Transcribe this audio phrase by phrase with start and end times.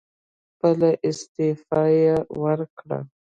[0.49, 2.99] خپله استعفی یې ورکړه.